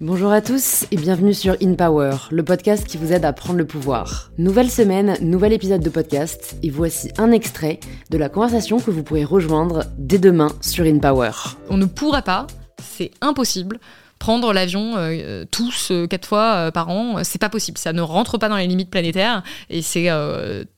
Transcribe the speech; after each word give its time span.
Bonjour 0.00 0.30
à 0.30 0.40
tous 0.40 0.86
et 0.92 0.96
bienvenue 0.96 1.34
sur 1.34 1.56
In 1.60 1.74
Power, 1.74 2.12
le 2.30 2.44
podcast 2.44 2.86
qui 2.86 2.96
vous 2.96 3.12
aide 3.12 3.24
à 3.24 3.32
prendre 3.32 3.58
le 3.58 3.66
pouvoir. 3.66 4.30
Nouvelle 4.38 4.70
semaine, 4.70 5.16
nouvel 5.20 5.52
épisode 5.52 5.82
de 5.82 5.90
podcast 5.90 6.56
et 6.62 6.70
voici 6.70 7.10
un 7.18 7.32
extrait 7.32 7.80
de 8.10 8.16
la 8.16 8.28
conversation 8.28 8.78
que 8.78 8.92
vous 8.92 9.02
pourrez 9.02 9.24
rejoindre 9.24 9.84
dès 9.98 10.18
demain 10.18 10.52
sur 10.60 10.84
In 10.84 10.98
Power. 10.98 11.32
On 11.68 11.76
ne 11.76 11.84
pourra 11.84 12.22
pas, 12.22 12.46
c'est 12.80 13.10
impossible, 13.20 13.80
prendre 14.18 14.52
l'avion 14.52 14.94
euh, 14.96 15.44
tous 15.50 15.90
euh, 15.90 16.06
quatre 16.06 16.26
fois 16.26 16.54
euh, 16.54 16.70
par 16.70 16.88
an, 16.88 17.22
c'est 17.24 17.38
pas 17.38 17.48
possible. 17.48 17.78
Ça 17.78 17.92
ne 17.92 18.02
rentre 18.02 18.38
pas 18.38 18.48
dans 18.48 18.56
les 18.56 18.66
limites 18.66 18.90
planétaires 18.90 19.42
et 19.70 19.82
c'est 19.82 20.08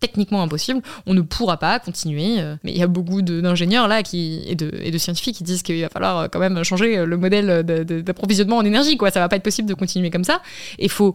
techniquement 0.01 0.43
impossible. 0.43 0.81
On 1.07 1.15
ne 1.15 1.21
pourra 1.21 1.57
pas 1.59 1.79
continuer. 1.79 2.37
mais 2.65 2.73
il 2.73 2.79
y 2.79 2.83
a 2.83 2.87
beaucoup 2.87 3.23
d'ingénieurs 3.23 3.89
là 3.89 4.03
qui, 4.03 4.43
et, 4.47 4.55
de, 4.55 4.71
et 4.81 4.97
scientifiques 4.99 5.37
qui 5.37 5.45
disent 5.45 5.63
qu'il 5.63 5.81
va 5.81 5.89
falloir 5.89 6.29
quand 6.31 6.39
même 6.39 6.63
changer 6.65 7.05
le 7.05 7.17
modèle 7.17 7.63
d'approvisionnement 8.05 8.59
en 8.59 8.65
énergie. 8.65 8.97
Quoi. 8.97 9.11
Ça 9.11 9.21
va 9.21 9.29
pas 9.29 9.37
être 9.37 9.43
possible 9.43 9.69
de 9.69 9.75
continuer 9.75 10.11
comme 10.11 10.25
ça. 10.25 10.43
Il 10.79 10.91
faut 10.91 11.15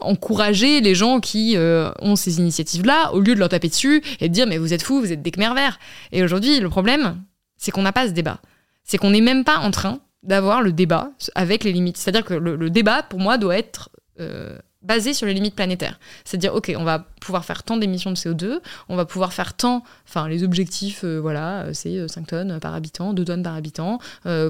encourager 0.00 0.80
les 0.80 0.94
gens 0.94 1.20
qui 1.20 1.56
ont 2.00 2.16
ces 2.16 2.38
initiatives-là 2.38 3.12
au 3.12 3.20
lieu 3.20 3.34
de 3.34 3.38
leur 3.38 3.48
taper 3.48 3.68
dessus 3.68 4.02
et 4.20 4.28
de 4.28 4.34
dire 4.34 4.46
mais 4.46 4.58
vous 4.58 4.72
êtes 4.72 4.82
fous, 4.82 5.00
vous 5.00 5.12
êtes 5.12 5.22
des 5.22 5.30
Khmer 5.30 5.54
verts. 5.54 5.78
Et 6.10 6.22
aujourd'hui, 6.22 6.60
le 6.60 6.68
problème, 6.68 7.22
c'est 7.56 7.70
qu'on 7.70 7.82
n'a 7.82 7.92
pas 7.92 8.08
ce 8.08 8.12
débat. 8.12 8.40
C'est 8.84 8.98
qu'on 8.98 9.10
n'est 9.10 9.20
même 9.20 9.44
pas 9.44 9.58
en 9.58 9.70
train 9.70 10.00
d'avoir 10.22 10.62
le 10.62 10.72
débat 10.72 11.10
avec 11.34 11.64
les 11.64 11.72
limites. 11.72 11.96
C'est-à-dire 11.96 12.24
que 12.24 12.34
le, 12.34 12.70
débat, 12.70 13.02
pour 13.02 13.18
moi, 13.18 13.38
doit 13.38 13.56
être 13.56 13.90
euh, 14.20 14.56
basé 14.82 15.14
sur 15.14 15.28
les 15.28 15.34
limites 15.34 15.54
planétaires. 15.54 16.00
C'est-à-dire, 16.24 16.54
OK, 16.54 16.72
on 16.76 16.82
va 16.82 17.06
pouvoir 17.20 17.44
faire 17.44 17.62
tant 17.62 17.76
d'émissions 17.76 18.10
de 18.10 18.16
CO2, 18.16 18.58
on 18.88 18.96
va 18.96 19.04
pouvoir 19.04 19.32
faire 19.32 19.54
tant, 19.54 19.84
enfin, 20.08 20.28
les 20.28 20.42
objectifs, 20.42 21.02
euh, 21.04 21.20
voilà, 21.20 21.66
c'est 21.72 22.08
5 22.08 22.20
euh, 22.20 22.24
tonnes 22.26 22.58
par 22.60 22.74
habitant, 22.74 23.12
2 23.12 23.24
tonnes 23.24 23.44
par 23.44 23.54
habitant, 23.54 24.00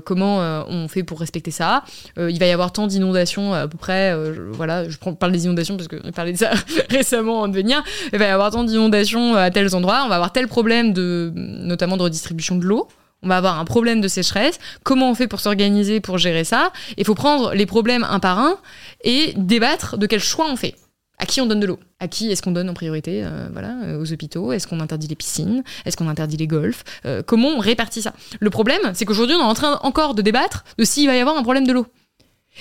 comment 0.07 0.39
on 0.69 0.89
fait 0.89 1.03
pour 1.03 1.21
respecter 1.21 1.51
ça 1.51 1.85
Il 2.17 2.39
va 2.39 2.47
y 2.47 2.51
avoir 2.51 2.73
tant 2.73 2.87
d'inondations 2.87 3.53
à 3.53 3.69
peu 3.69 3.77
près, 3.77 4.17
voilà, 4.53 4.89
je 4.89 4.97
parle 4.97 5.33
des 5.33 5.45
inondations 5.45 5.77
parce 5.77 5.89
qu'on 5.89 6.13
parlait 6.13 6.33
de 6.33 6.39
ça 6.39 6.53
récemment 6.89 7.43
en 7.43 7.49
devenir, 7.49 7.83
il 8.15 8.19
va 8.19 8.25
y 8.25 8.29
avoir 8.29 8.53
tant 8.53 8.65
d'inondations 8.65 9.35
à 9.35 9.51
tels 9.51 9.75
endroits, 9.75 10.03
on 10.07 10.09
va 10.09 10.15
avoir 10.15 10.33
tel 10.33 10.49
problème 10.49 10.95
de, 10.95 11.31
notamment 11.35 11.99
de 11.99 12.05
redistribution 12.05 12.57
de 12.57 12.65
l'eau, 12.65 12.89
on 13.23 13.29
va 13.29 13.37
avoir 13.37 13.59
un 13.59 13.65
problème 13.65 14.01
de 14.01 14.09
sécheresse. 14.09 14.59
Comment 14.83 15.11
on 15.11 15.15
fait 15.15 15.29
pour 15.29 15.41
s'organiser 15.41 16.01
pour 16.01 16.19
gérer 16.19 16.45
ça? 16.45 16.73
Il 16.97 17.05
faut 17.05 17.15
prendre 17.15 17.55
les 17.55 17.67
problèmes 17.67 18.05
un 18.05 18.21
par 18.21 18.39
un 18.39 18.59
et 19.05 19.33
débattre 19.37 19.97
de 19.97 20.07
quel 20.07 20.21
choix 20.21 20.47
on 20.51 20.57
fait. 20.57 20.75
À 21.19 21.27
qui 21.27 21.41
on 21.41 21.47
donne 21.47 21.61
de 21.61 21.67
l'eau? 21.67 21.79
À 22.01 22.09
qui 22.09 22.33
est-ce 22.33 22.43
qu'on 22.43 22.51
donne 22.51 22.69
en 22.69 22.75
priorité 22.75 23.23
euh, 23.25 23.49
voilà, 23.53 23.77
euh, 23.85 24.01
Aux 24.01 24.13
hôpitaux? 24.13 24.53
Est-ce 24.53 24.67
qu'on 24.67 24.81
interdit 24.81 25.07
les 25.07 25.15
piscines? 25.15 25.63
Est-ce 25.85 25.97
qu'on 25.97 26.09
interdit 26.09 26.37
les 26.37 26.49
golfs? 26.49 26.83
Euh, 27.07 27.23
Comment 27.25 27.51
on 27.51 27.59
répartit 27.61 28.03
ça? 28.03 28.13
Le 28.41 28.51
problème, 28.51 28.81
c'est 28.95 29.05
qu'aujourd'hui, 29.05 29.37
on 29.37 29.41
est 29.41 29.45
en 29.45 29.55
train 29.55 29.79
encore 29.83 30.15
de 30.15 30.23
débattre 30.23 30.65
de 30.79 30.85
s'il 30.85 31.07
va 31.07 31.15
y 31.15 31.21
avoir 31.21 31.37
un 31.37 31.43
problème 31.45 31.67
de 31.67 31.73
l'eau. 31.73 31.87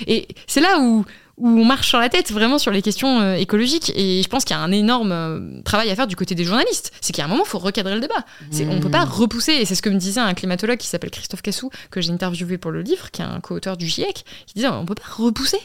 Et 0.05 0.27
c'est 0.45 0.61
là 0.61 0.79
où 0.79 1.05
où 1.41 1.47
on 1.47 1.65
marche 1.65 1.89
sur 1.89 1.99
la 1.99 2.07
tête 2.07 2.31
vraiment 2.31 2.59
sur 2.59 2.71
les 2.71 2.83
questions 2.83 3.19
euh, 3.19 3.33
écologiques. 3.33 3.91
Et 3.95 4.21
je 4.21 4.27
pense 4.29 4.45
qu'il 4.45 4.55
y 4.55 4.59
a 4.59 4.61
un 4.61 4.71
énorme 4.71 5.11
euh, 5.11 5.61
travail 5.63 5.89
à 5.89 5.95
faire 5.95 6.05
du 6.05 6.15
côté 6.15 6.35
des 6.35 6.43
journalistes. 6.43 6.91
C'est 7.01 7.19
a 7.19 7.25
un 7.25 7.27
moment, 7.27 7.43
il 7.45 7.49
faut 7.49 7.57
recadrer 7.57 7.95
le 7.95 7.99
débat. 7.99 8.23
On 8.53 8.75
ne 8.75 8.79
peut 8.79 8.91
pas 8.91 9.05
mmh. 9.05 9.09
repousser. 9.09 9.53
Et 9.53 9.65
c'est 9.65 9.73
ce 9.73 9.81
que 9.81 9.89
me 9.89 9.97
disait 9.97 10.21
un 10.21 10.35
climatologue 10.35 10.77
qui 10.77 10.87
s'appelle 10.87 11.09
Christophe 11.09 11.41
Cassou, 11.41 11.71
que 11.89 11.99
j'ai 11.99 12.11
interviewé 12.11 12.59
pour 12.59 12.69
le 12.69 12.83
livre, 12.83 13.09
qui 13.09 13.23
est 13.23 13.25
un 13.25 13.39
co-auteur 13.39 13.75
du 13.75 13.87
GIEC, 13.87 14.23
qui 14.45 14.53
disait 14.53 14.67
on 14.67 14.81
ne 14.81 14.85
peut 14.85 14.95
pas 14.95 15.09
repousser. 15.09 15.59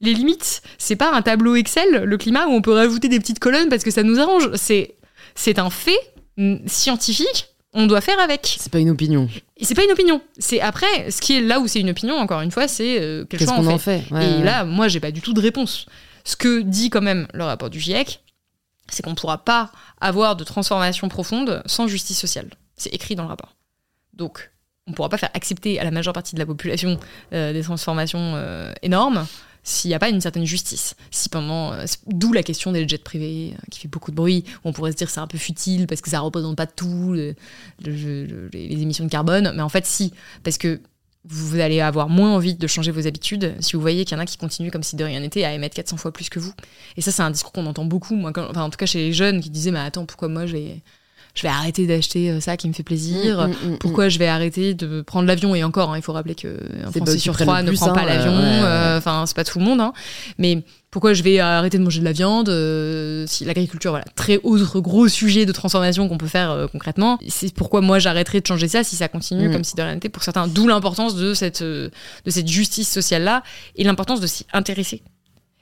Les 0.00 0.14
limites, 0.14 0.62
c'est 0.78 0.96
pas 0.96 1.12
un 1.12 1.22
tableau 1.22 1.56
Excel, 1.56 2.04
le 2.04 2.16
climat, 2.18 2.46
où 2.46 2.52
on 2.52 2.62
peut 2.62 2.72
rajouter 2.72 3.08
des 3.08 3.18
petites 3.18 3.40
colonnes 3.40 3.68
parce 3.68 3.82
que 3.82 3.90
ça 3.90 4.04
nous 4.04 4.20
arrange. 4.20 4.50
C'est, 4.54 4.94
c'est 5.34 5.58
un 5.58 5.70
fait 5.70 5.98
mm, 6.36 6.68
scientifique 6.68 7.48
on 7.76 7.86
doit 7.86 8.00
faire 8.00 8.18
avec. 8.18 8.56
C'est 8.58 8.72
pas 8.72 8.78
une 8.78 8.88
opinion. 8.90 9.28
C'est 9.60 9.74
pas 9.74 9.84
une 9.84 9.90
opinion. 9.92 10.22
C'est 10.38 10.60
après, 10.60 11.10
ce 11.10 11.20
qui 11.20 11.36
est 11.36 11.40
là 11.42 11.60
où 11.60 11.68
c'est 11.68 11.78
une 11.78 11.90
opinion, 11.90 12.16
encore 12.16 12.40
une 12.40 12.50
fois, 12.50 12.66
c'est 12.66 13.00
euh, 13.00 13.24
qu'est-ce 13.26 13.46
qu'on 13.46 13.66
en 13.66 13.78
fait. 13.78 14.02
Et 14.10 14.42
là, 14.42 14.64
moi, 14.64 14.88
j'ai 14.88 14.98
pas 14.98 15.12
du 15.12 15.20
tout 15.20 15.34
de 15.34 15.40
réponse. 15.40 15.86
Ce 16.24 16.36
que 16.36 16.62
dit 16.62 16.90
quand 16.90 17.02
même 17.02 17.28
le 17.34 17.44
rapport 17.44 17.70
du 17.70 17.78
GIEC, 17.78 18.24
c'est 18.88 19.02
qu'on 19.02 19.10
ne 19.10 19.14
pourra 19.14 19.44
pas 19.44 19.70
avoir 20.00 20.36
de 20.36 20.42
transformation 20.42 21.08
profonde 21.08 21.62
sans 21.66 21.86
justice 21.86 22.18
sociale. 22.18 22.48
C'est 22.76 22.94
écrit 22.94 23.14
dans 23.14 23.22
le 23.22 23.28
rapport. 23.28 23.54
Donc, 24.14 24.50
on 24.86 24.92
ne 24.92 24.96
pourra 24.96 25.10
pas 25.10 25.18
faire 25.18 25.30
accepter 25.34 25.78
à 25.78 25.84
la 25.84 25.90
majeure 25.90 26.14
partie 26.14 26.34
de 26.34 26.40
la 26.40 26.46
population 26.46 26.98
euh, 27.32 27.52
des 27.52 27.62
transformations 27.62 28.32
euh, 28.36 28.72
énormes 28.82 29.26
s'il 29.66 29.88
n'y 29.88 29.94
a 29.94 29.98
pas 29.98 30.08
une 30.08 30.20
certaine 30.20 30.44
justice. 30.44 30.94
Si 31.10 31.28
pendant, 31.28 31.72
euh, 31.72 31.84
d'où 32.06 32.32
la 32.32 32.44
question 32.44 32.70
des 32.70 32.86
jets 32.88 32.98
privés 32.98 33.52
euh, 33.52 33.62
qui 33.68 33.80
fait 33.80 33.88
beaucoup 33.88 34.12
de 34.12 34.16
bruit. 34.16 34.44
On 34.64 34.72
pourrait 34.72 34.92
se 34.92 34.96
dire 34.96 35.10
c'est 35.10 35.18
un 35.18 35.26
peu 35.26 35.38
futile 35.38 35.88
parce 35.88 36.00
que 36.00 36.08
ça 36.08 36.20
représente 36.20 36.56
pas 36.56 36.68
tout 36.68 37.12
les 37.12 37.34
émissions 38.54 39.04
de 39.04 39.10
carbone, 39.10 39.52
mais 39.56 39.62
en 39.62 39.68
fait 39.68 39.84
si, 39.84 40.12
parce 40.44 40.56
que 40.56 40.80
vous 41.24 41.58
allez 41.58 41.80
avoir 41.80 42.08
moins 42.08 42.32
envie 42.32 42.54
de 42.54 42.66
changer 42.68 42.92
vos 42.92 43.08
habitudes 43.08 43.56
si 43.58 43.72
vous 43.72 43.80
voyez 43.80 44.04
qu'il 44.04 44.16
y 44.16 44.20
en 44.20 44.22
a 44.22 44.26
qui 44.26 44.36
continuent 44.36 44.70
comme 44.70 44.84
si 44.84 44.94
de 44.94 45.02
rien 45.02 45.18
n'était 45.18 45.42
à 45.42 45.52
émettre 45.52 45.74
400 45.74 45.96
fois 45.96 46.12
plus 46.12 46.30
que 46.30 46.38
vous. 46.38 46.52
Et 46.96 47.00
ça, 47.00 47.10
c'est 47.10 47.22
un 47.22 47.32
discours 47.32 47.50
qu'on 47.50 47.66
entend 47.66 47.84
beaucoup, 47.84 48.14
moi, 48.14 48.30
enfin, 48.36 48.62
en 48.62 48.70
tout 48.70 48.76
cas 48.76 48.86
chez 48.86 48.98
les 48.98 49.12
jeunes 49.12 49.40
qui 49.40 49.50
disaient 49.50 49.72
Mais 49.72 49.80
attends, 49.80 50.06
pourquoi 50.06 50.28
moi 50.28 50.46
j'ai 50.46 50.84
je 51.36 51.42
vais 51.42 51.48
arrêter 51.48 51.86
d'acheter 51.86 52.30
euh, 52.30 52.40
ça 52.40 52.56
qui 52.56 52.66
me 52.66 52.72
fait 52.72 52.82
plaisir. 52.82 53.46
Mm, 53.46 53.50
mm, 53.50 53.72
mm, 53.72 53.78
Pourquoi 53.78 54.08
je 54.08 54.18
vais 54.18 54.26
arrêter 54.26 54.72
de 54.74 55.02
prendre 55.02 55.28
l'avion? 55.28 55.54
Et 55.54 55.62
encore, 55.62 55.92
hein, 55.92 55.98
il 55.98 56.02
faut 56.02 56.14
rappeler 56.14 56.34
que 56.34 56.58
un 56.82 56.90
Français 56.90 57.18
sur 57.18 57.36
trois 57.36 57.62
ne 57.62 57.72
prend 57.72 57.92
pas 57.92 58.00
hein, 58.00 58.06
l'avion. 58.06 58.32
Euh, 58.32 58.98
enfin, 58.98 59.24
c'est 59.26 59.36
pas 59.36 59.44
tout 59.44 59.58
le 59.58 59.64
monde. 59.64 59.80
Hein. 59.80 59.92
Mais 60.38 60.62
pourquoi 60.90 61.12
je 61.12 61.22
vais 61.22 61.38
arrêter 61.38 61.76
de 61.76 61.82
manger 61.82 62.00
de 62.00 62.06
la 62.06 62.12
viande 62.12 62.48
euh, 62.48 63.26
Si 63.26 63.44
l'agriculture, 63.44 63.90
voilà, 63.90 64.06
très 64.14 64.40
autre 64.44 64.80
gros 64.80 65.08
sujet 65.08 65.44
de 65.44 65.52
transformation 65.52 66.08
qu'on 66.08 66.16
peut 66.16 66.26
faire 66.26 66.68
concrètement. 66.72 67.18
C'est 67.28 67.52
pourquoi 67.52 67.82
moi 67.82 67.98
j'arrêterai 67.98 68.40
de 68.40 68.46
changer 68.46 68.68
ça 68.68 68.82
si 68.82 68.96
ça 68.96 69.08
continue 69.08 69.50
comme 69.52 69.64
si 69.64 69.76
de 69.76 69.82
rien 69.82 69.94
n'était 69.94 70.08
pour 70.08 70.22
certains. 70.22 70.48
D'où 70.48 70.66
l'importance 70.66 71.16
de 71.16 71.34
cette 71.34 71.62
de 71.62 71.90
cette 72.26 72.48
justice 72.48 72.90
sociale 72.90 73.24
là 73.24 73.42
et 73.76 73.84
l'importance 73.84 74.20
de 74.20 74.26
s'y 74.26 74.46
intéresser 74.54 75.02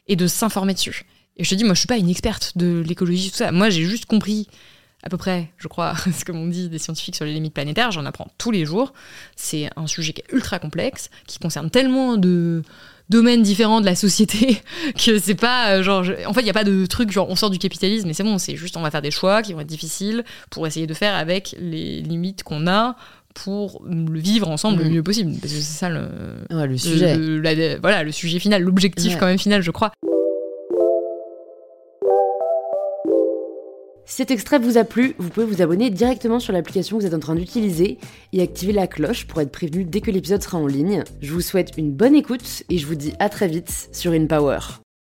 et 0.06 0.14
de 0.14 0.28
s'informer 0.28 0.74
dessus. 0.74 1.04
Et 1.36 1.42
je 1.42 1.50
te 1.50 1.56
dis, 1.56 1.64
moi 1.64 1.74
je 1.74 1.80
suis 1.80 1.88
pas 1.88 1.96
une 1.96 2.10
experte 2.10 2.52
de 2.54 2.84
l'écologie 2.86 3.30
tout 3.32 3.38
ça. 3.38 3.50
Moi 3.50 3.70
j'ai 3.70 3.84
juste 3.84 4.06
compris 4.06 4.46
à 5.04 5.10
peu 5.10 5.18
près, 5.18 5.50
je 5.58 5.68
crois, 5.68 5.94
ce 6.18 6.24
que 6.24 6.32
m'ont 6.32 6.46
dit 6.46 6.68
des 6.68 6.78
scientifiques 6.78 7.14
sur 7.14 7.24
les 7.24 7.32
limites 7.32 7.54
planétaires. 7.54 7.92
J'en 7.92 8.06
apprends 8.06 8.28
tous 8.38 8.50
les 8.50 8.64
jours. 8.64 8.92
C'est 9.36 9.68
un 9.76 9.86
sujet 9.86 10.12
qui 10.14 10.22
est 10.22 10.32
ultra 10.32 10.58
complexe, 10.58 11.10
qui 11.26 11.38
concerne 11.38 11.70
tellement 11.70 12.16
de 12.16 12.62
domaines 13.10 13.42
différents 13.42 13.82
de 13.82 13.86
la 13.86 13.96
société 13.96 14.62
que 15.04 15.18
c'est 15.18 15.34
pas 15.34 15.72
euh, 15.72 15.82
genre 15.82 16.06
en 16.26 16.32
fait 16.32 16.40
il 16.40 16.46
y 16.46 16.50
a 16.50 16.54
pas 16.54 16.64
de 16.64 16.86
truc 16.86 17.12
genre 17.12 17.28
on 17.28 17.36
sort 17.36 17.50
du 17.50 17.58
capitalisme 17.58 18.08
mais 18.08 18.14
c'est 18.14 18.22
bon 18.22 18.38
c'est 18.38 18.56
juste 18.56 18.78
on 18.78 18.80
va 18.80 18.90
faire 18.90 19.02
des 19.02 19.10
choix 19.10 19.42
qui 19.42 19.52
vont 19.52 19.60
être 19.60 19.66
difficiles 19.66 20.24
pour 20.48 20.66
essayer 20.66 20.86
de 20.86 20.94
faire 20.94 21.14
avec 21.14 21.54
les 21.60 22.00
limites 22.00 22.44
qu'on 22.44 22.66
a 22.66 22.96
pour 23.34 23.82
le 23.86 24.18
vivre 24.18 24.48
ensemble 24.48 24.78
le 24.78 24.88
mmh. 24.88 24.92
mieux 24.94 25.02
possible 25.02 25.32
parce 25.38 25.52
que 25.52 25.60
c'est 25.60 25.78
ça 25.80 25.90
le, 25.90 26.78
sujet 26.78 27.76
voilà 27.76 28.04
le 28.04 28.10
sujet 28.10 28.38
final 28.38 28.62
l'objectif 28.62 29.18
quand 29.18 29.26
même 29.26 29.38
final 29.38 29.60
je 29.60 29.70
crois 29.70 29.92
Si 34.06 34.16
cet 34.16 34.30
extrait 34.30 34.58
vous 34.58 34.76
a 34.76 34.84
plu, 34.84 35.14
vous 35.18 35.30
pouvez 35.30 35.46
vous 35.46 35.62
abonner 35.62 35.90
directement 35.90 36.38
sur 36.38 36.52
l'application 36.52 36.96
que 36.96 37.02
vous 37.02 37.06
êtes 37.06 37.14
en 37.14 37.20
train 37.20 37.34
d'utiliser 37.34 37.98
et 38.32 38.42
activer 38.42 38.72
la 38.72 38.86
cloche 38.86 39.26
pour 39.26 39.40
être 39.40 39.50
prévenu 39.50 39.84
dès 39.84 40.00
que 40.00 40.10
l'épisode 40.10 40.42
sera 40.42 40.58
en 40.58 40.66
ligne. 40.66 41.04
Je 41.22 41.32
vous 41.32 41.40
souhaite 41.40 41.72
une 41.78 41.90
bonne 41.90 42.14
écoute 42.14 42.64
et 42.68 42.76
je 42.76 42.86
vous 42.86 42.96
dis 42.96 43.14
à 43.18 43.28
très 43.28 43.48
vite 43.48 43.88
sur 43.92 44.12
InPower. 44.12 44.58